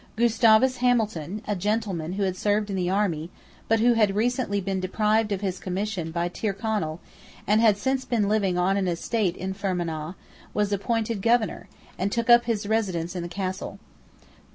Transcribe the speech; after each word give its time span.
Gustavus 0.15 0.77
Hamilton, 0.77 1.43
a 1.47 1.55
gentleman 1.55 2.13
who 2.13 2.23
had 2.23 2.35
served 2.35 2.71
in 2.71 2.75
the 2.75 2.89
army, 2.89 3.29
but 3.67 3.79
who 3.79 3.93
had 3.93 4.15
recently 4.15 4.59
been 4.59 4.79
deprived 4.79 5.31
of 5.31 5.41
his 5.41 5.59
commission 5.59 6.09
by 6.09 6.27
Tyrconnel, 6.27 6.99
and 7.45 7.61
had 7.61 7.77
since 7.77 8.03
been 8.03 8.27
living 8.27 8.57
on 8.57 8.77
an 8.77 8.87
estate 8.87 9.37
in 9.37 9.53
Fermanagh, 9.53 10.15
was 10.55 10.73
appointed 10.73 11.21
Governor, 11.21 11.67
and 11.99 12.11
took 12.11 12.31
up 12.31 12.45
his 12.45 12.65
residence 12.65 13.15
in 13.15 13.21
the 13.21 13.29
castle. 13.29 13.77